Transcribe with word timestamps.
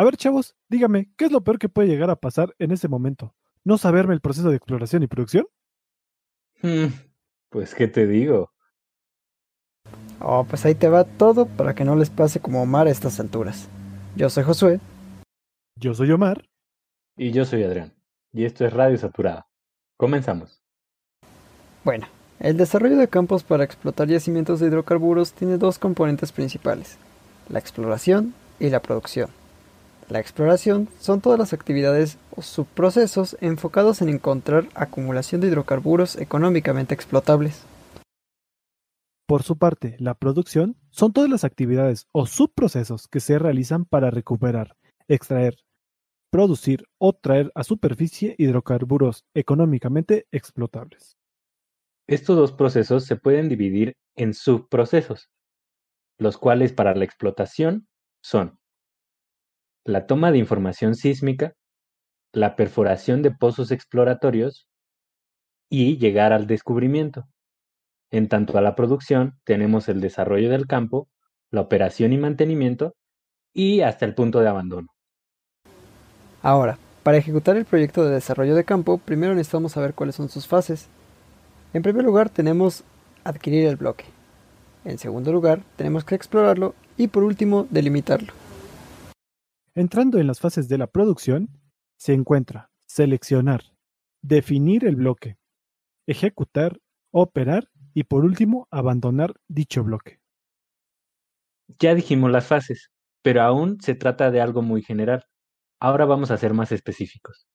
A 0.00 0.04
ver, 0.04 0.16
chavos, 0.16 0.56
dígame, 0.70 1.12
¿qué 1.18 1.26
es 1.26 1.30
lo 1.30 1.42
peor 1.42 1.58
que 1.58 1.68
puede 1.68 1.86
llegar 1.86 2.08
a 2.08 2.16
pasar 2.16 2.54
en 2.58 2.70
ese 2.70 2.88
momento? 2.88 3.34
¿No 3.64 3.76
saberme 3.76 4.14
el 4.14 4.22
proceso 4.22 4.48
de 4.48 4.56
exploración 4.56 5.02
y 5.02 5.08
producción? 5.08 5.46
Hmm, 6.62 6.86
pues, 7.50 7.74
¿qué 7.74 7.86
te 7.86 8.06
digo? 8.06 8.50
Oh, 10.18 10.46
pues 10.48 10.64
ahí 10.64 10.74
te 10.74 10.88
va 10.88 11.04
todo 11.04 11.44
para 11.44 11.74
que 11.74 11.84
no 11.84 11.96
les 11.96 12.08
pase 12.08 12.40
como 12.40 12.62
Omar 12.62 12.86
a 12.86 12.90
estas 12.90 13.20
alturas. 13.20 13.68
Yo 14.16 14.30
soy 14.30 14.42
Josué. 14.42 14.80
Yo 15.76 15.92
soy 15.92 16.10
Omar. 16.12 16.48
Y 17.18 17.32
yo 17.32 17.44
soy 17.44 17.62
Adrián. 17.62 17.92
Y 18.32 18.46
esto 18.46 18.64
es 18.64 18.72
Radio 18.72 18.96
Saturada. 18.96 19.48
Comenzamos. 19.98 20.62
Bueno, 21.84 22.06
el 22.38 22.56
desarrollo 22.56 22.96
de 22.96 23.08
campos 23.08 23.44
para 23.44 23.64
explotar 23.64 24.08
yacimientos 24.08 24.60
de 24.60 24.68
hidrocarburos 24.68 25.34
tiene 25.34 25.58
dos 25.58 25.78
componentes 25.78 26.32
principales, 26.32 26.96
la 27.50 27.58
exploración 27.58 28.32
y 28.58 28.70
la 28.70 28.80
producción. 28.80 29.38
La 30.10 30.18
exploración 30.18 30.88
son 30.98 31.20
todas 31.20 31.38
las 31.38 31.52
actividades 31.52 32.18
o 32.34 32.42
subprocesos 32.42 33.36
enfocados 33.40 34.02
en 34.02 34.08
encontrar 34.08 34.68
acumulación 34.74 35.40
de 35.40 35.46
hidrocarburos 35.46 36.16
económicamente 36.16 36.94
explotables. 36.94 37.64
Por 39.28 39.44
su 39.44 39.56
parte, 39.56 39.94
la 40.00 40.14
producción 40.14 40.76
son 40.90 41.12
todas 41.12 41.30
las 41.30 41.44
actividades 41.44 42.08
o 42.10 42.26
subprocesos 42.26 43.06
que 43.06 43.20
se 43.20 43.38
realizan 43.38 43.84
para 43.84 44.10
recuperar, 44.10 44.76
extraer, 45.06 45.58
producir 46.32 46.86
o 46.98 47.12
traer 47.12 47.52
a 47.54 47.62
superficie 47.62 48.34
hidrocarburos 48.36 49.24
económicamente 49.32 50.26
explotables. 50.32 51.18
Estos 52.08 52.36
dos 52.36 52.50
procesos 52.50 53.04
se 53.04 53.14
pueden 53.14 53.48
dividir 53.48 53.96
en 54.16 54.34
subprocesos, 54.34 55.30
los 56.18 56.36
cuales 56.36 56.72
para 56.72 56.96
la 56.96 57.04
explotación 57.04 57.86
son 58.24 58.59
la 59.84 60.06
toma 60.06 60.30
de 60.32 60.38
información 60.38 60.94
sísmica, 60.94 61.54
la 62.32 62.56
perforación 62.56 63.22
de 63.22 63.30
pozos 63.30 63.70
exploratorios 63.70 64.68
y 65.68 65.98
llegar 65.98 66.32
al 66.32 66.46
descubrimiento. 66.46 67.26
En 68.10 68.28
tanto 68.28 68.58
a 68.58 68.60
la 68.60 68.74
producción, 68.74 69.38
tenemos 69.44 69.88
el 69.88 70.00
desarrollo 70.00 70.50
del 70.50 70.66
campo, 70.66 71.08
la 71.50 71.60
operación 71.60 72.12
y 72.12 72.18
mantenimiento 72.18 72.94
y 73.52 73.80
hasta 73.80 74.04
el 74.04 74.14
punto 74.14 74.40
de 74.40 74.48
abandono. 74.48 74.88
Ahora, 76.42 76.78
para 77.02 77.18
ejecutar 77.18 77.56
el 77.56 77.64
proyecto 77.64 78.04
de 78.04 78.14
desarrollo 78.14 78.54
de 78.54 78.64
campo, 78.64 78.98
primero 78.98 79.34
necesitamos 79.34 79.72
saber 79.72 79.94
cuáles 79.94 80.16
son 80.16 80.28
sus 80.28 80.46
fases. 80.46 80.88
En 81.72 81.82
primer 81.82 82.04
lugar, 82.04 82.30
tenemos 82.30 82.84
adquirir 83.24 83.66
el 83.66 83.76
bloque. 83.76 84.04
En 84.84 84.98
segundo 84.98 85.32
lugar, 85.32 85.62
tenemos 85.76 86.04
que 86.04 86.14
explorarlo 86.14 86.74
y 86.96 87.08
por 87.08 87.22
último, 87.22 87.66
delimitarlo. 87.70 88.32
Entrando 89.80 90.18
en 90.18 90.26
las 90.26 90.40
fases 90.40 90.68
de 90.68 90.76
la 90.76 90.88
producción, 90.88 91.58
se 91.96 92.12
encuentra 92.12 92.70
seleccionar, 92.84 93.62
definir 94.20 94.84
el 94.84 94.94
bloque, 94.94 95.38
ejecutar, 96.06 96.78
operar 97.10 97.70
y 97.94 98.04
por 98.04 98.26
último 98.26 98.68
abandonar 98.70 99.40
dicho 99.48 99.82
bloque. 99.82 100.20
Ya 101.78 101.94
dijimos 101.94 102.30
las 102.30 102.46
fases, 102.46 102.90
pero 103.22 103.40
aún 103.40 103.80
se 103.80 103.94
trata 103.94 104.30
de 104.30 104.42
algo 104.42 104.60
muy 104.60 104.82
general. 104.82 105.24
Ahora 105.80 106.04
vamos 106.04 106.30
a 106.30 106.36
ser 106.36 106.52
más 106.52 106.72
específicos. 106.72 107.48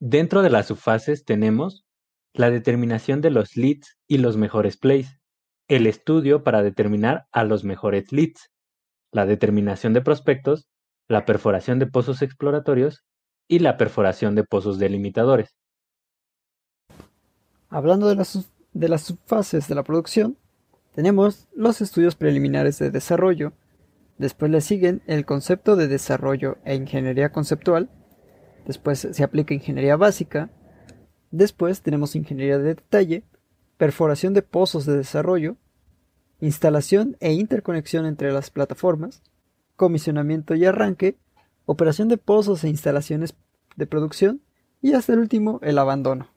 Dentro 0.00 0.42
de 0.42 0.50
las 0.50 0.66
subfases 0.66 1.24
tenemos 1.24 1.86
la 2.34 2.50
determinación 2.50 3.22
de 3.22 3.30
los 3.30 3.56
leads 3.56 3.96
y 4.06 4.18
los 4.18 4.36
mejores 4.36 4.76
plays, 4.76 5.18
el 5.66 5.86
estudio 5.86 6.44
para 6.44 6.62
determinar 6.62 7.26
a 7.32 7.42
los 7.44 7.64
mejores 7.64 8.12
leads, 8.12 8.51
la 9.12 9.26
determinación 9.26 9.92
de 9.92 10.00
prospectos, 10.00 10.66
la 11.06 11.24
perforación 11.24 11.78
de 11.78 11.86
pozos 11.86 12.22
exploratorios 12.22 13.04
y 13.46 13.58
la 13.58 13.76
perforación 13.76 14.34
de 14.34 14.44
pozos 14.44 14.78
delimitadores. 14.78 15.54
Hablando 17.68 18.08
de 18.08 18.16
las, 18.16 18.50
de 18.72 18.88
las 18.88 19.02
subfases 19.02 19.68
de 19.68 19.74
la 19.74 19.82
producción, 19.82 20.38
tenemos 20.94 21.48
los 21.54 21.80
estudios 21.80 22.16
preliminares 22.16 22.78
de 22.78 22.90
desarrollo, 22.90 23.52
después 24.18 24.50
le 24.50 24.60
siguen 24.60 25.02
el 25.06 25.24
concepto 25.24 25.76
de 25.76 25.88
desarrollo 25.88 26.58
e 26.64 26.74
ingeniería 26.74 27.32
conceptual, 27.32 27.90
después 28.66 29.08
se 29.10 29.24
aplica 29.24 29.54
ingeniería 29.54 29.96
básica, 29.96 30.50
después 31.30 31.82
tenemos 31.82 32.14
ingeniería 32.16 32.58
de 32.58 32.74
detalle, 32.74 33.24
perforación 33.76 34.32
de 34.34 34.42
pozos 34.42 34.86
de 34.86 34.96
desarrollo, 34.96 35.56
instalación 36.46 37.16
e 37.20 37.32
interconexión 37.32 38.04
entre 38.04 38.32
las 38.32 38.50
plataformas, 38.50 39.22
comisionamiento 39.76 40.54
y 40.54 40.64
arranque, 40.64 41.16
operación 41.64 42.08
de 42.08 42.18
pozos 42.18 42.64
e 42.64 42.68
instalaciones 42.68 43.34
de 43.76 43.86
producción 43.86 44.42
y 44.80 44.92
hasta 44.92 45.12
el 45.12 45.20
último 45.20 45.60
el 45.62 45.78
abandono. 45.78 46.28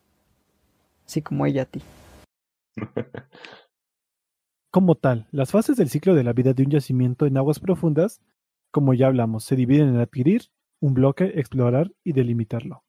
Así 1.05 1.21
como 1.21 1.45
ella 1.45 1.63
a 1.63 1.65
ti. 1.65 1.81
Como 4.71 4.95
tal, 4.95 5.27
las 5.31 5.51
fases 5.51 5.77
del 5.77 5.89
ciclo 5.89 6.15
de 6.15 6.25
la 6.25 6.33
vida 6.33 6.53
de 6.53 6.63
un 6.63 6.69
yacimiento 6.69 7.25
en 7.25 7.37
aguas 7.37 7.61
profundas, 7.61 8.19
como 8.71 8.93
ya 8.93 9.07
hablamos, 9.07 9.45
se 9.45 9.55
dividen 9.55 9.87
en 9.87 10.01
adquirir, 10.01 10.49
un 10.81 10.93
bloque, 10.93 11.31
explorar 11.35 11.93
y 12.03 12.11
delimitarlo. 12.11 12.83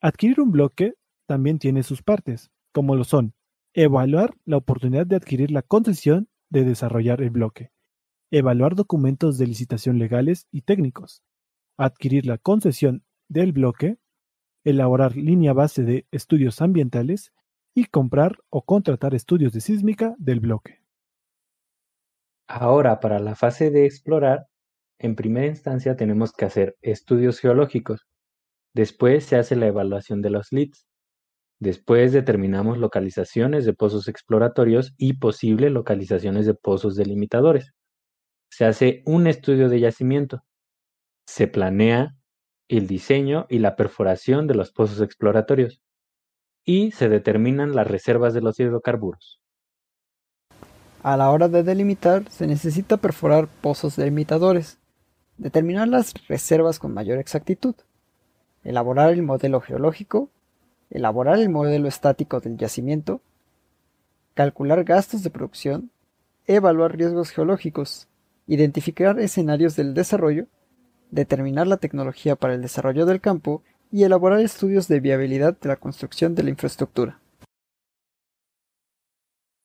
Adquirir 0.00 0.40
un 0.40 0.52
bloque 0.52 0.94
también 1.26 1.58
tiene 1.58 1.82
sus 1.82 2.02
partes, 2.02 2.50
como 2.72 2.96
lo 2.96 3.04
son 3.04 3.34
evaluar 3.74 4.34
la 4.46 4.56
oportunidad 4.56 5.06
de 5.06 5.16
adquirir 5.16 5.50
la 5.50 5.60
concesión 5.60 6.28
de 6.50 6.64
desarrollar 6.64 7.22
el 7.22 7.30
bloque, 7.30 7.70
evaluar 8.30 8.74
documentos 8.74 9.38
de 9.38 9.46
licitación 9.46 9.98
legales 9.98 10.46
y 10.50 10.62
técnicos, 10.62 11.22
adquirir 11.76 12.26
la 12.26 12.38
concesión 12.38 13.04
del 13.28 13.52
bloque, 13.52 13.98
elaborar 14.64 15.16
línea 15.16 15.52
base 15.52 15.82
de 15.82 16.06
estudios 16.10 16.60
ambientales 16.60 17.32
y 17.74 17.84
comprar 17.84 18.38
o 18.50 18.62
contratar 18.62 19.14
estudios 19.14 19.52
de 19.52 19.60
sísmica 19.60 20.14
del 20.18 20.40
bloque. 20.40 20.82
Ahora, 22.48 22.98
para 22.98 23.18
la 23.18 23.36
fase 23.36 23.70
de 23.70 23.84
explorar, 23.84 24.46
en 24.98 25.14
primera 25.14 25.46
instancia 25.46 25.96
tenemos 25.96 26.32
que 26.32 26.46
hacer 26.46 26.76
estudios 26.82 27.38
geológicos. 27.38 28.06
Después 28.74 29.26
se 29.26 29.36
hace 29.36 29.54
la 29.54 29.66
evaluación 29.66 30.22
de 30.22 30.30
los 30.30 30.50
leads. 30.50 30.87
Después 31.60 32.12
determinamos 32.12 32.78
localizaciones 32.78 33.64
de 33.64 33.72
pozos 33.72 34.06
exploratorios 34.06 34.94
y 34.96 35.14
posibles 35.14 35.72
localizaciones 35.72 36.46
de 36.46 36.54
pozos 36.54 36.94
delimitadores. 36.94 37.72
Se 38.48 38.64
hace 38.64 39.02
un 39.06 39.26
estudio 39.26 39.68
de 39.68 39.80
yacimiento. 39.80 40.44
Se 41.26 41.48
planea 41.48 42.14
el 42.68 42.86
diseño 42.86 43.46
y 43.48 43.58
la 43.58 43.74
perforación 43.74 44.46
de 44.46 44.54
los 44.54 44.70
pozos 44.70 45.00
exploratorios. 45.00 45.82
Y 46.64 46.92
se 46.92 47.08
determinan 47.08 47.74
las 47.74 47.88
reservas 47.88 48.34
de 48.34 48.40
los 48.40 48.60
hidrocarburos. 48.60 49.40
A 51.02 51.16
la 51.16 51.30
hora 51.30 51.48
de 51.48 51.62
delimitar 51.62 52.28
se 52.30 52.46
necesita 52.46 52.98
perforar 52.98 53.48
pozos 53.48 53.96
delimitadores, 53.96 54.78
determinar 55.38 55.88
las 55.88 56.14
reservas 56.28 56.78
con 56.78 56.92
mayor 56.92 57.18
exactitud, 57.18 57.74
elaborar 58.64 59.12
el 59.12 59.22
modelo 59.22 59.60
geológico 59.60 60.30
elaborar 60.90 61.38
el 61.38 61.48
modelo 61.48 61.88
estático 61.88 62.40
del 62.40 62.56
yacimiento, 62.56 63.20
calcular 64.34 64.84
gastos 64.84 65.22
de 65.22 65.30
producción, 65.30 65.90
evaluar 66.46 66.96
riesgos 66.96 67.30
geológicos, 67.30 68.08
identificar 68.46 69.18
escenarios 69.20 69.76
del 69.76 69.94
desarrollo, 69.94 70.46
determinar 71.10 71.66
la 71.66 71.76
tecnología 71.76 72.36
para 72.36 72.54
el 72.54 72.62
desarrollo 72.62 73.06
del 73.06 73.20
campo 73.20 73.62
y 73.90 74.04
elaborar 74.04 74.40
estudios 74.40 74.88
de 74.88 75.00
viabilidad 75.00 75.58
de 75.58 75.68
la 75.68 75.76
construcción 75.76 76.34
de 76.34 76.42
la 76.42 76.50
infraestructura. 76.50 77.20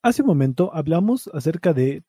Hace 0.02 0.22
un 0.22 0.28
momento 0.28 0.74
hablamos 0.74 1.30
acerca 1.34 1.74
de 1.74 2.04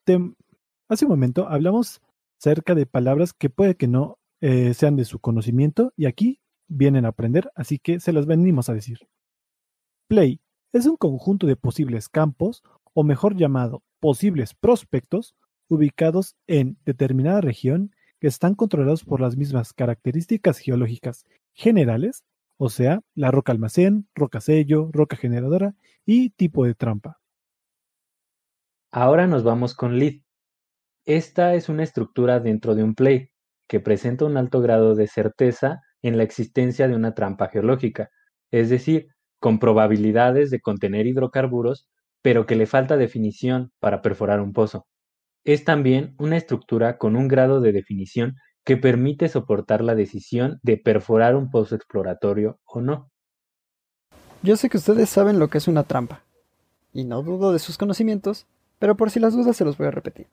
hace 0.89 1.05
un 1.05 1.11
momento 1.11 1.49
hablamos 1.49 2.03
acerca 2.41 2.75
de 2.75 2.87
palabras 2.87 3.33
que 3.33 3.51
puede 3.51 3.77
que 3.77 3.87
no 3.87 4.19
eh, 4.41 4.75
sean 4.75 4.97
de 4.97 5.05
su 5.05 5.21
conocimiento 5.21 5.93
y 5.97 6.07
aquí 6.07 6.41
vienen 6.69 7.05
a 7.05 7.09
aprender, 7.09 7.51
así 7.55 7.79
que 7.79 8.01
se 8.01 8.13
las 8.13 8.27
venimos 8.27 8.69
a 8.69 8.75
decir. 8.75 8.99
Play 10.09 10.41
es 10.73 10.87
un 10.87 10.97
conjunto 10.97 11.47
de 11.47 11.57
posibles 11.57 12.09
campos, 12.09 12.63
o 12.93 13.05
mejor 13.05 13.37
llamado, 13.37 13.83
posibles 14.01 14.55
prospectos, 14.55 15.35
ubicados 15.69 16.37
en 16.47 16.77
determinada 16.85 17.41
región 17.41 17.95
que 18.21 18.29
están 18.29 18.55
controlados 18.55 19.05
por 19.05 19.21
las 19.21 19.37
mismas 19.37 19.73
características 19.73 20.59
geológicas 20.59 21.25
generales, 21.53 22.25
o 22.57 22.71
sea, 22.71 23.01
la 23.15 23.31
roca 23.31 23.53
almacén, 23.53 24.09
roca 24.15 24.41
sello, 24.41 24.91
roca 24.93 25.17
generadora 25.17 25.75
y 26.07 26.31
tipo 26.31 26.65
de 26.65 26.75
trampa. 26.75 27.21
Ahora 28.91 29.27
nos 29.27 29.43
vamos 29.43 29.75
con 29.75 29.99
lead. 29.99 30.23
Esta 31.05 31.55
es 31.55 31.69
una 31.69 31.83
estructura 31.83 32.41
dentro 32.41 32.75
de 32.75 32.85
un 32.85 32.95
play 32.95 33.31
que 33.69 33.81
presenta 33.81 34.25
un 34.25 34.37
alto 34.37 34.61
grado 34.61 34.95
de 34.95 35.07
certeza 35.07 35.83
en 36.05 36.19
la 36.19 36.23
existencia 36.23 36.87
de 36.87 36.95
una 36.95 37.15
trampa 37.15 37.49
geológica, 37.49 38.11
es 38.51 38.69
decir, 38.69 39.09
con 39.41 39.59
probabilidades 39.59 40.51
de 40.51 40.61
contener 40.61 41.07
hidrocarburos, 41.07 41.89
pero 42.23 42.47
que 42.47 42.57
le 42.57 42.67
falta 42.67 42.97
definición 42.97 43.73
para 43.81 44.03
perforar 44.03 44.41
un 44.41 44.53
pozo. 44.53 44.87
Es 45.45 45.65
también 45.65 46.15
una 46.19 46.37
estructura 46.37 46.99
con 46.99 47.17
un 47.17 47.27
grado 47.27 47.61
de 47.61 47.73
definición 47.73 48.37
que 48.65 48.77
permite 48.77 49.29
soportar 49.29 49.83
la 49.83 49.95
decisión 49.95 50.61
de 50.63 50.77
perforar 50.77 51.37
un 51.37 51.51
pozo 51.51 51.75
exploratorio 51.75 52.61
o 52.65 52.83
no. 52.83 53.11
Yo 54.43 54.57
sé 54.57 54.69
que 54.69 54.77
ustedes 54.77 55.09
saben 55.09 55.39
lo 55.39 55.49
que 55.49 55.59
es 55.59 55.69
una 55.69 55.85
trampa, 55.85 56.23
y 56.93 57.05
no 57.05 57.23
dudo 57.23 57.53
de 57.53 57.59
sus 57.59 57.79
conocimientos, 57.79 58.47
pero 58.79 58.95
por 58.95 59.11
si 59.11 59.21
las 59.21 59.33
dudas 59.33 59.57
se 59.57 59.65
los 59.65 59.79
voy 59.79 59.87
a 59.87 59.91
repetir. 59.91 60.27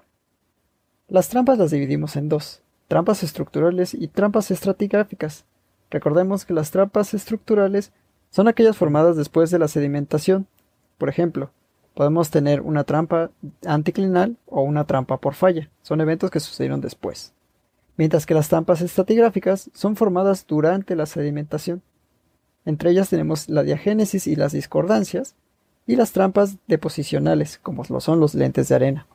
Las 1.07 1.29
trampas 1.29 1.57
las 1.57 1.71
dividimos 1.71 2.17
en 2.17 2.27
dos, 2.27 2.61
trampas 2.89 3.23
estructurales 3.23 3.93
y 3.93 4.09
trampas 4.09 4.51
estratigráficas. 4.51 5.45
Recordemos 5.91 6.45
que 6.45 6.53
las 6.53 6.71
trampas 6.71 7.13
estructurales 7.13 7.91
son 8.31 8.47
aquellas 8.47 8.77
formadas 8.77 9.17
después 9.17 9.51
de 9.51 9.59
la 9.59 9.67
sedimentación. 9.67 10.47
Por 10.97 11.09
ejemplo, 11.09 11.51
podemos 11.93 12.31
tener 12.31 12.61
una 12.61 12.85
trampa 12.85 13.29
anticlinal 13.65 14.37
o 14.47 14.61
una 14.61 14.85
trampa 14.85 15.17
por 15.17 15.35
falla. 15.35 15.69
Son 15.81 16.01
eventos 16.01 16.31
que 16.31 16.39
sucedieron 16.39 16.81
después. 16.81 17.33
Mientras 17.97 18.25
que 18.25 18.33
las 18.33 18.47
trampas 18.47 18.81
estratigráficas 18.81 19.69
son 19.73 19.95
formadas 19.95 20.47
durante 20.47 20.95
la 20.95 21.05
sedimentación. 21.05 21.81
Entre 22.63 22.91
ellas 22.91 23.09
tenemos 23.09 23.49
la 23.49 23.63
diagénesis 23.63 24.27
y 24.27 24.35
las 24.35 24.53
discordancias, 24.53 25.35
y 25.87 25.95
las 25.95 26.11
trampas 26.11 26.57
deposicionales, 26.67 27.57
como 27.57 27.83
lo 27.89 27.99
son 27.99 28.19
los 28.19 28.35
lentes 28.35 28.69
de 28.69 28.75
arena. 28.75 29.07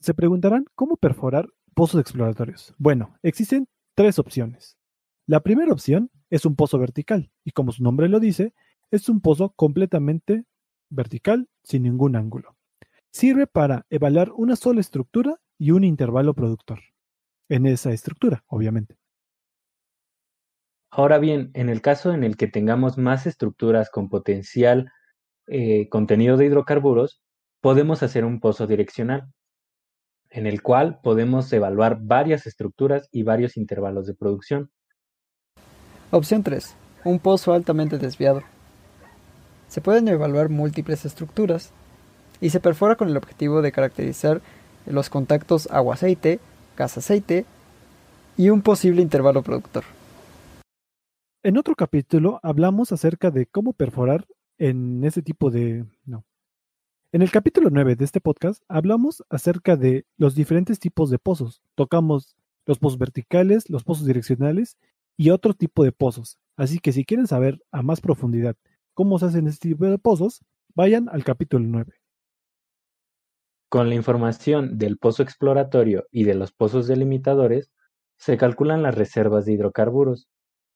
Se 0.00 0.14
preguntarán 0.14 0.66
cómo 0.74 0.96
perforar 0.96 1.48
pozos 1.74 2.00
exploratorios. 2.00 2.74
Bueno, 2.78 3.16
existen 3.22 3.68
tres 3.94 4.18
opciones. 4.18 4.76
La 5.26 5.40
primera 5.40 5.72
opción 5.72 6.10
es 6.28 6.44
un 6.44 6.54
pozo 6.54 6.78
vertical, 6.78 7.30
y 7.44 7.52
como 7.52 7.72
su 7.72 7.82
nombre 7.82 8.08
lo 8.08 8.20
dice, 8.20 8.52
es 8.90 9.08
un 9.08 9.20
pozo 9.20 9.54
completamente 9.56 10.44
vertical, 10.90 11.48
sin 11.62 11.84
ningún 11.84 12.16
ángulo. 12.16 12.56
Sirve 13.10 13.46
para 13.46 13.86
evaluar 13.90 14.32
una 14.32 14.56
sola 14.56 14.80
estructura 14.80 15.40
y 15.56 15.70
un 15.70 15.84
intervalo 15.84 16.34
productor. 16.34 16.80
En 17.48 17.66
esa 17.66 17.92
estructura, 17.92 18.44
obviamente. 18.48 18.96
Ahora 20.90 21.18
bien, 21.18 21.50
en 21.54 21.68
el 21.68 21.80
caso 21.80 22.12
en 22.12 22.22
el 22.22 22.36
que 22.36 22.46
tengamos 22.46 22.98
más 22.98 23.26
estructuras 23.26 23.90
con 23.90 24.08
potencial 24.08 24.92
eh, 25.46 25.88
contenido 25.88 26.36
de 26.36 26.46
hidrocarburos, 26.46 27.22
podemos 27.60 28.02
hacer 28.02 28.24
un 28.24 28.40
pozo 28.40 28.66
direccional, 28.66 29.32
en 30.30 30.46
el 30.46 30.62
cual 30.62 31.00
podemos 31.02 31.52
evaluar 31.52 31.98
varias 32.02 32.46
estructuras 32.46 33.08
y 33.10 33.22
varios 33.22 33.56
intervalos 33.56 34.06
de 34.06 34.14
producción. 34.14 34.70
Opción 36.14 36.44
3. 36.44 36.76
Un 37.06 37.18
pozo 37.18 37.54
altamente 37.54 37.98
desviado. 37.98 38.44
Se 39.66 39.80
pueden 39.80 40.06
evaluar 40.06 40.48
múltiples 40.48 41.04
estructuras 41.04 41.72
y 42.40 42.50
se 42.50 42.60
perfora 42.60 42.94
con 42.94 43.08
el 43.08 43.16
objetivo 43.16 43.62
de 43.62 43.72
caracterizar 43.72 44.40
los 44.86 45.10
contactos 45.10 45.66
agua-aceite, 45.72 46.38
gas-aceite 46.76 47.46
y 48.36 48.50
un 48.50 48.62
posible 48.62 49.02
intervalo 49.02 49.42
productor. 49.42 49.82
En 51.42 51.58
otro 51.58 51.74
capítulo 51.74 52.38
hablamos 52.44 52.92
acerca 52.92 53.32
de 53.32 53.46
cómo 53.46 53.72
perforar 53.72 54.24
en 54.56 55.02
ese 55.02 55.20
tipo 55.20 55.50
de... 55.50 55.84
No, 56.06 56.24
en 57.10 57.22
el 57.22 57.32
capítulo 57.32 57.70
9 57.72 57.96
de 57.96 58.04
este 58.04 58.20
podcast 58.20 58.62
hablamos 58.68 59.24
acerca 59.30 59.74
de 59.74 60.06
los 60.16 60.36
diferentes 60.36 60.78
tipos 60.78 61.10
de 61.10 61.18
pozos. 61.18 61.60
Tocamos 61.74 62.36
los 62.66 62.78
pozos 62.78 63.00
verticales, 63.00 63.68
los 63.68 63.82
pozos 63.82 64.06
direccionales 64.06 64.76
y 65.16 65.30
otro 65.30 65.54
tipo 65.54 65.84
de 65.84 65.92
pozos. 65.92 66.38
Así 66.56 66.78
que 66.78 66.92
si 66.92 67.04
quieren 67.04 67.26
saber 67.26 67.60
a 67.72 67.82
más 67.82 68.00
profundidad 68.00 68.56
cómo 68.94 69.18
se 69.18 69.26
hacen 69.26 69.48
este 69.48 69.68
tipo 69.68 69.86
de 69.86 69.98
pozos, 69.98 70.44
vayan 70.74 71.08
al 71.08 71.24
capítulo 71.24 71.64
9. 71.66 71.92
Con 73.68 73.88
la 73.88 73.96
información 73.96 74.78
del 74.78 74.98
pozo 74.98 75.22
exploratorio 75.22 76.06
y 76.10 76.24
de 76.24 76.34
los 76.34 76.52
pozos 76.52 76.86
delimitadores, 76.86 77.72
se 78.16 78.36
calculan 78.36 78.82
las 78.82 78.94
reservas 78.94 79.44
de 79.44 79.52
hidrocarburos 79.54 80.28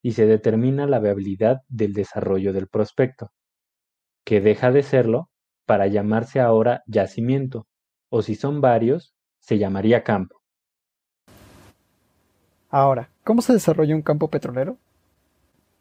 y 0.03 0.13
se 0.13 0.27
determina 0.27 0.87
la 0.87 0.99
viabilidad 0.99 1.59
del 1.69 1.93
desarrollo 1.93 2.53
del 2.53 2.69
prospecto, 2.69 3.31
que 4.25 4.41
deja 4.41 4.73
de 4.73 4.83
serlo 4.83 5.31
para 5.65 5.87
llamarse 5.87 6.41
ahora 6.41 6.83
yacimiento, 6.87 7.67
o 8.11 8.23
si 8.23 8.35
son 8.35 8.61
varios, 8.61 9.15
se 9.39 9.59
llamaría 9.59 10.03
campo. 10.03 10.41
Ahora, 12.71 13.11
¿cómo 13.29 13.43
se 13.43 13.53
desarrolla 13.53 13.95
un 13.95 14.01
campo 14.01 14.29
petrolero? 14.29 14.79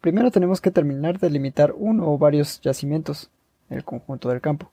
Primero 0.02 0.30
tenemos 0.30 0.60
que 0.60 0.70
terminar 0.70 1.18
de 1.18 1.30
limitar 1.30 1.72
uno 1.74 2.12
o 2.12 2.18
varios 2.18 2.60
yacimientos, 2.60 3.30
el 3.70 3.84
conjunto 3.84 4.28
del 4.28 4.42
campo. 4.42 4.70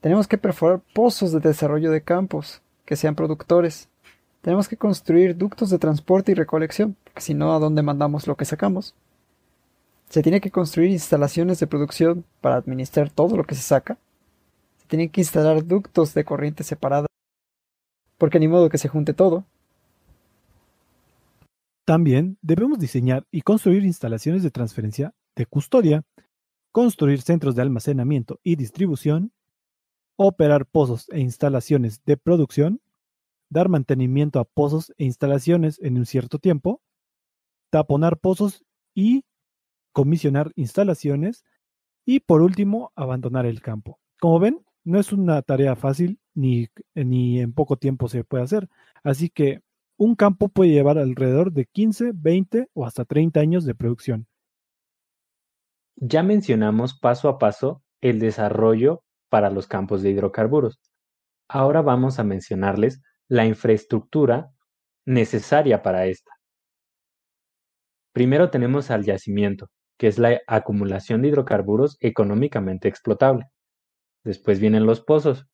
Tenemos 0.00 0.28
que 0.28 0.38
perforar 0.38 0.80
pozos 0.94 1.32
de 1.32 1.40
desarrollo 1.40 1.90
de 1.90 2.00
campos, 2.00 2.62
que 2.84 2.94
sean 2.94 3.16
productores. 3.16 3.88
Tenemos 4.42 4.68
que 4.68 4.76
construir 4.76 5.36
ductos 5.36 5.70
de 5.70 5.80
transporte 5.80 6.30
y 6.30 6.36
recolección, 6.36 6.96
porque 7.02 7.20
si 7.20 7.34
no, 7.34 7.52
¿a 7.52 7.58
dónde 7.58 7.82
mandamos 7.82 8.28
lo 8.28 8.36
que 8.36 8.44
sacamos? 8.44 8.94
Se 10.08 10.22
tiene 10.22 10.40
que 10.40 10.52
construir 10.52 10.92
instalaciones 10.92 11.58
de 11.58 11.66
producción 11.66 12.24
para 12.40 12.54
administrar 12.54 13.10
todo 13.10 13.36
lo 13.36 13.42
que 13.42 13.56
se 13.56 13.62
saca 13.62 13.98
tienen 14.86 15.08
que 15.08 15.22
instalar 15.22 15.66
ductos 15.66 16.14
de 16.14 16.22
corriente 16.22 16.62
separada, 16.62 17.08
porque 18.18 18.38
ni 18.38 18.46
modo 18.46 18.68
que 18.68 18.78
se 18.78 18.86
junte 18.86 19.14
todo. 19.14 19.44
También 21.92 22.38
debemos 22.40 22.78
diseñar 22.78 23.26
y 23.30 23.42
construir 23.42 23.84
instalaciones 23.84 24.42
de 24.42 24.50
transferencia 24.50 25.14
de 25.36 25.44
custodia, 25.44 26.06
construir 26.72 27.20
centros 27.20 27.54
de 27.54 27.60
almacenamiento 27.60 28.40
y 28.42 28.56
distribución, 28.56 29.34
operar 30.16 30.64
pozos 30.64 31.06
e 31.10 31.20
instalaciones 31.20 32.02
de 32.06 32.16
producción, 32.16 32.80
dar 33.50 33.68
mantenimiento 33.68 34.40
a 34.40 34.44
pozos 34.44 34.94
e 34.96 35.04
instalaciones 35.04 35.78
en 35.82 35.98
un 35.98 36.06
cierto 36.06 36.38
tiempo, 36.38 36.80
taponar 37.68 38.16
pozos 38.16 38.64
y 38.94 39.26
comisionar 39.92 40.50
instalaciones 40.56 41.44
y 42.06 42.20
por 42.20 42.40
último 42.40 42.90
abandonar 42.96 43.44
el 43.44 43.60
campo. 43.60 44.00
Como 44.18 44.38
ven, 44.38 44.64
no 44.82 44.98
es 44.98 45.12
una 45.12 45.42
tarea 45.42 45.76
fácil 45.76 46.18
ni, 46.32 46.68
ni 46.94 47.38
en 47.40 47.52
poco 47.52 47.76
tiempo 47.76 48.08
se 48.08 48.24
puede 48.24 48.44
hacer. 48.44 48.70
Así 49.04 49.28
que 49.28 49.60
un 49.96 50.14
campo 50.14 50.48
puede 50.48 50.70
llevar 50.70 50.98
alrededor 50.98 51.52
de 51.52 51.66
15, 51.66 52.12
20 52.14 52.68
o 52.74 52.86
hasta 52.86 53.04
30 53.04 53.40
años 53.40 53.64
de 53.64 53.74
producción. 53.74 54.26
Ya 55.96 56.22
mencionamos 56.22 56.98
paso 56.98 57.28
a 57.28 57.38
paso 57.38 57.82
el 58.00 58.18
desarrollo 58.18 59.04
para 59.28 59.50
los 59.50 59.66
campos 59.66 60.02
de 60.02 60.10
hidrocarburos. 60.10 60.80
Ahora 61.48 61.82
vamos 61.82 62.18
a 62.18 62.24
mencionarles 62.24 63.02
la 63.28 63.46
infraestructura 63.46 64.50
necesaria 65.04 65.82
para 65.82 66.06
esta. 66.06 66.32
Primero 68.12 68.50
tenemos 68.50 68.90
al 68.90 69.04
yacimiento, 69.04 69.70
que 69.98 70.08
es 70.08 70.18
la 70.18 70.40
acumulación 70.46 71.22
de 71.22 71.28
hidrocarburos 71.28 71.96
económicamente 72.00 72.88
explotable. 72.88 73.46
Después 74.24 74.60
vienen 74.60 74.86
los 74.86 75.00
pozos, 75.00 75.46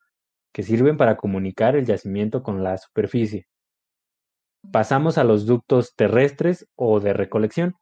que 0.53 0.63
sirven 0.63 0.97
para 0.97 1.17
comunicar 1.17 1.77
el 1.77 1.85
yacimiento 1.85 2.43
con 2.43 2.65
la 2.65 2.79
superficie. 2.79 3.47
Pasamos 4.73 5.19
a 5.19 5.25
los 5.25 5.47
ductos 5.47 5.95
terrestres 5.97 6.69
o 6.77 7.01
de 7.01 7.13
recolección, 7.13 7.77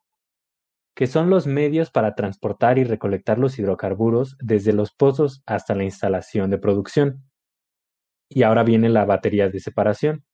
que 0.94 1.06
son 1.06 1.30
los 1.30 1.46
medios 1.46 1.90
para 1.90 2.14
transportar 2.14 2.78
y 2.78 2.84
recolectar 2.84 3.38
los 3.38 3.58
hidrocarburos 3.58 4.36
desde 4.40 4.72
los 4.72 4.92
pozos 4.92 5.42
hasta 5.46 5.74
la 5.74 5.84
instalación 5.84 6.50
de 6.50 6.58
producción. 6.58 7.22
Y 8.28 8.42
ahora 8.42 8.62
viene 8.62 8.88
la 8.88 9.04
batería 9.04 9.48
de 9.48 9.60
separación. 9.60 10.24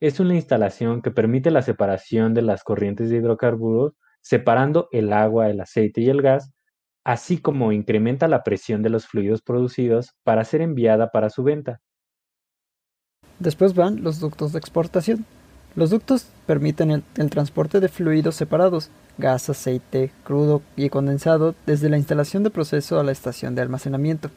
Es 0.00 0.20
una 0.20 0.34
instalación 0.34 1.02
que 1.02 1.10
permite 1.10 1.50
la 1.50 1.62
separación 1.62 2.34
de 2.34 2.42
las 2.42 2.64
corrientes 2.64 3.10
de 3.10 3.16
hidrocarburos, 3.16 3.94
separando 4.20 4.88
el 4.92 5.12
agua, 5.12 5.50
el 5.50 5.60
aceite 5.60 6.00
y 6.00 6.08
el 6.08 6.22
gas 6.22 6.52
así 7.08 7.38
como 7.38 7.72
incrementa 7.72 8.28
la 8.28 8.42
presión 8.42 8.82
de 8.82 8.90
los 8.90 9.06
fluidos 9.06 9.40
producidos 9.40 10.14
para 10.24 10.44
ser 10.44 10.60
enviada 10.60 11.10
para 11.10 11.30
su 11.30 11.42
venta. 11.42 11.80
Después 13.38 13.74
van 13.74 14.02
los 14.02 14.20
ductos 14.20 14.52
de 14.52 14.58
exportación. 14.58 15.24
Los 15.78 15.90
ductos 15.90 16.26
permiten 16.44 16.90
el, 16.90 17.30
transporte 17.30 17.78
de 17.78 17.88
fluidos 17.88 18.34
separados, 18.34 18.90
gas, 19.16 19.48
aceite, 19.48 20.10
crudo 20.24 20.60
y 20.74 20.88
condensado, 20.88 21.54
desde 21.66 21.88
la 21.88 21.96
instalación 21.96 22.42
de 22.42 22.50
proceso 22.50 22.98
a 22.98 23.04
la 23.04 23.12
estación 23.12 23.54
de 23.54 23.62
almacenamiento. 23.62 24.28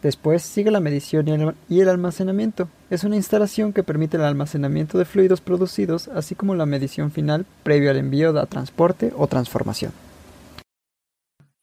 Después 0.00 0.44
sigue 0.44 0.70
la 0.70 0.78
medición 0.78 1.26
y 1.26 1.32
el, 1.32 1.54
y 1.68 1.80
el, 1.80 1.88
almacenamiento. 1.88 2.68
Es 2.90 3.02
una 3.02 3.16
instalación 3.16 3.72
que 3.72 3.82
permite 3.82 4.18
el 4.18 4.22
almacenamiento 4.22 4.98
de 4.98 5.04
fluidos 5.04 5.40
producidos, 5.40 6.06
así 6.06 6.36
como 6.36 6.54
la 6.54 6.64
medición 6.64 7.10
final 7.10 7.44
previo 7.64 7.90
al 7.90 7.96
envío 7.96 8.38
a 8.38 8.46
transporte 8.46 9.12
o 9.16 9.26
transformación. 9.26 9.90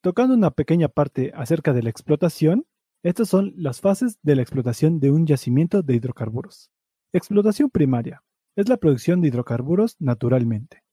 Tocando 0.01 0.33
una 0.33 0.51
pequeña 0.51 0.89
parte 0.89 1.31
acerca 1.37 1.71
de 1.71 1.83
la 1.83 1.89
explotación, 1.89 2.65
estas 3.01 3.29
son 3.29 3.53
las 3.55 3.79
fases 3.79 4.17
de 4.23 4.35
la 4.35 4.41
explotación 4.41 4.99
de 4.99 5.11
un 5.11 5.25
yacimiento 5.25 5.83
de 5.83 5.95
hidrocarburos. 5.95 6.69
Explotación 7.13 7.69
primaria 7.69 8.24
es 8.55 8.69
la 8.69 8.77
producción 8.77 9.21
de 9.21 9.27
hidrocarburos 9.27 9.95
naturalmente. 9.99 10.83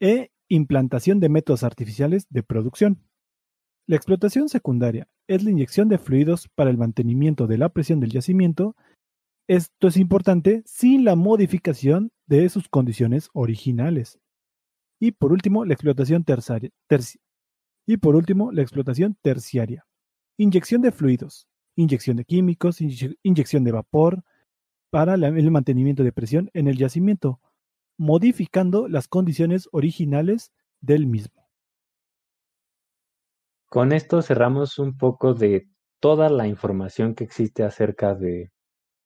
E 0.00 0.30
implantación 0.48 1.20
de 1.20 1.28
métodos 1.28 1.62
artificiales 1.62 2.26
de 2.30 2.42
producción. 2.42 3.04
La 3.86 3.96
explotación 3.96 4.48
secundaria 4.48 5.08
es 5.28 5.44
la 5.44 5.50
inyección 5.50 5.88
de 5.88 5.98
fluidos 5.98 6.48
para 6.54 6.70
el 6.70 6.78
mantenimiento 6.78 7.46
de 7.46 7.58
la 7.58 7.68
presión 7.68 8.00
del 8.00 8.10
yacimiento. 8.10 8.76
Esto 9.48 9.88
es 9.88 9.96
importante 9.96 10.62
sin 10.64 11.04
la 11.04 11.16
modificación 11.16 12.12
de 12.26 12.48
sus 12.48 12.68
condiciones 12.68 13.30
originales. 13.32 14.18
Y 15.00 15.12
por 15.12 15.32
último, 15.32 15.64
la 15.64 15.74
explotación 15.74 16.24
terciaria. 16.24 16.70
y 17.86 17.96
por 17.96 18.14
último, 18.14 18.52
la 18.52 18.62
explotación 18.62 19.16
terciaria. 19.22 19.86
Inyección 20.38 20.82
de 20.82 20.92
fluidos, 20.92 21.48
inyección 21.76 22.16
de 22.16 22.24
químicos, 22.24 22.80
inyección 22.80 23.64
de 23.64 23.72
vapor 23.72 24.22
para 24.90 25.14
el 25.14 25.50
mantenimiento 25.50 26.02
de 26.02 26.12
presión 26.12 26.50
en 26.52 26.68
el 26.68 26.76
yacimiento, 26.76 27.40
modificando 27.96 28.88
las 28.88 29.08
condiciones 29.08 29.68
originales 29.72 30.52
del 30.80 31.06
mismo. 31.06 31.48
Con 33.68 33.92
esto 33.92 34.20
cerramos 34.20 34.78
un 34.78 34.96
poco 34.96 35.32
de 35.32 35.68
toda 36.00 36.28
la 36.28 36.48
información 36.48 37.14
que 37.14 37.24
existe 37.24 37.62
acerca 37.62 38.14
de 38.14 38.50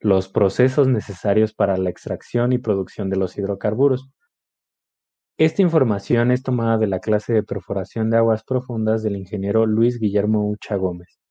los 0.01 0.29
procesos 0.29 0.89
necesarios 0.89 1.53
para 1.53 1.77
la 1.77 1.91
extracción 1.91 2.53
y 2.53 2.59
producción 2.59 3.11
de 3.11 3.17
los 3.17 3.37
hidrocarburos. 3.37 4.11
Esta 5.37 5.63
información 5.63 6.31
es 6.31 6.43
tomada 6.43 6.79
de 6.79 6.87
la 6.87 7.01
clase 7.01 7.33
de 7.33 7.43
perforación 7.43 8.09
de 8.09 8.19
aguas 8.19 8.45
profundas 8.45 9.03
del 9.03 9.17
ingeniero 9.17 9.67
Luis 9.67 9.99
Guillermo 9.99 10.49
Ucha 10.49 10.77
Gómez. 10.77 11.24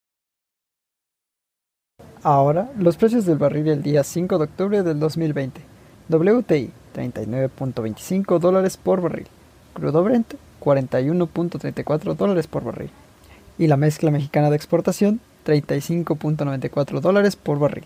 Ahora, 2.23 2.71
los 2.77 2.95
precios 2.95 3.25
del 3.25 3.37
barril 3.37 3.67
el 3.67 3.83
día 3.83 4.01
5 4.01 4.37
de 4.37 4.43
octubre 4.45 4.81
del 4.81 4.97
2020. 4.97 5.59
WTI, 6.07 6.71
39.25 6.95 8.39
dólares 8.39 8.77
por 8.77 9.01
barril. 9.01 9.27
Crudo 9.73 10.03
Brent, 10.05 10.35
41.34 10.61 12.15
dólares 12.15 12.47
por 12.47 12.63
barril. 12.63 12.91
Y 13.57 13.67
la 13.67 13.75
mezcla 13.75 14.09
mexicana 14.09 14.49
de 14.49 14.55
exportación, 14.55 15.19
35.94 15.45 17.01
dólares 17.01 17.35
por 17.35 17.59
barril. 17.59 17.83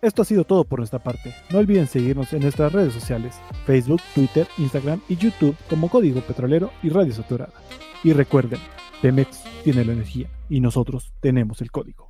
Esto 0.00 0.22
ha 0.22 0.24
sido 0.24 0.44
todo 0.44 0.62
por 0.62 0.78
nuestra 0.78 1.00
parte. 1.00 1.34
No 1.50 1.58
olviden 1.58 1.88
seguirnos 1.88 2.32
en 2.32 2.42
nuestras 2.42 2.72
redes 2.72 2.94
sociales, 2.94 3.34
Facebook, 3.66 4.02
Twitter, 4.14 4.46
Instagram 4.58 5.00
y 5.08 5.16
YouTube 5.16 5.56
como 5.68 5.88
Código 5.88 6.20
Petrolero 6.20 6.70
y 6.80 6.90
Radio 6.90 7.12
Saturada. 7.12 7.52
Y 8.04 8.12
recuerden, 8.12 8.60
Pemex 9.02 9.42
tiene 9.64 9.84
la 9.84 9.94
energía 9.94 10.28
y 10.48 10.60
nosotros 10.60 11.12
tenemos 11.20 11.60
el 11.60 11.72
código. 11.72 12.03